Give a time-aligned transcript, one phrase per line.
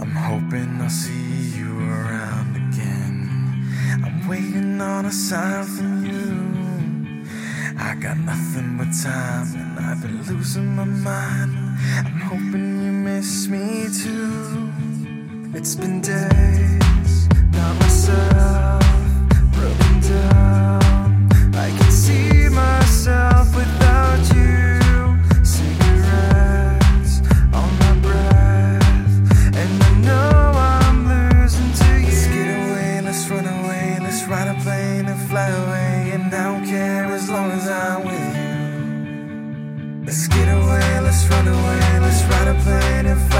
[0.00, 3.64] I'm hoping I'll see you around again.
[4.04, 6.52] I'm waiting on a sign from you.
[7.78, 11.52] I got nothing but time and I've been losing my mind.
[12.04, 14.70] I'm hoping you miss me too.
[15.54, 16.81] It's been days,
[37.32, 40.04] long as I'm with you.
[40.04, 43.31] Let's get away, let's run away, let's ride a plane and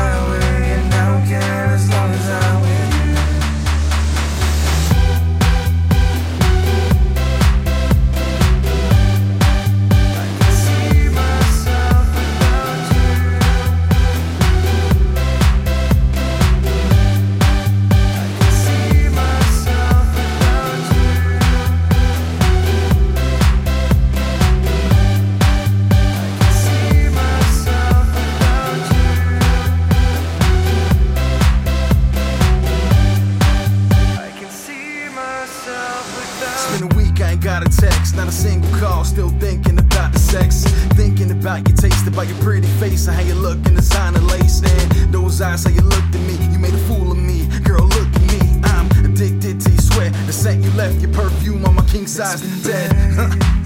[38.79, 39.05] call.
[39.05, 43.23] Still thinking about the sex, thinking about your taste, about your pretty face, and how
[43.23, 44.63] you look in designer lace.
[44.63, 47.47] And those eyes, how you looked at me, you made a fool of me.
[47.65, 50.13] Girl, look at me, I'm addicted to your sweat.
[50.27, 53.59] The scent you left, your perfume on my king size bed.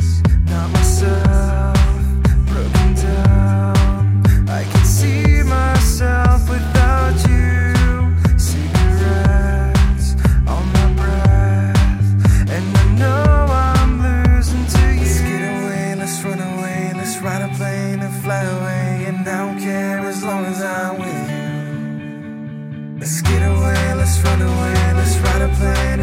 [22.98, 26.00] Let's get away, let's run away, let's ride a plane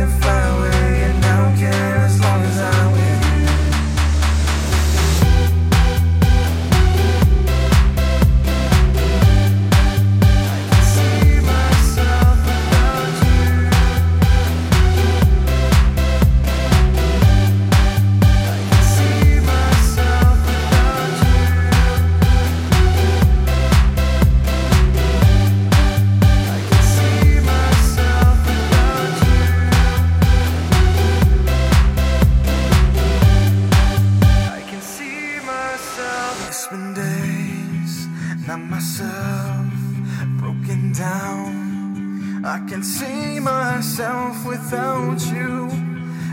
[38.57, 39.73] days, myself,
[40.39, 42.43] broken down.
[42.45, 45.67] I can see myself without you.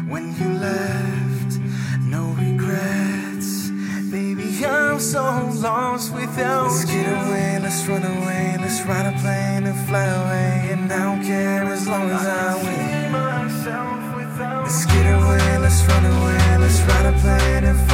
[0.09, 1.59] When you left,
[2.01, 3.71] no regrets.
[4.11, 6.99] Baby, I'm so lost without let's you.
[6.99, 10.71] Let's get away, let's run away, let's ride a plane and fly away.
[10.73, 13.01] And I don't care as long as I'm with you.
[14.63, 17.90] Let's get away, let's run away, let's ride a plane and fly away,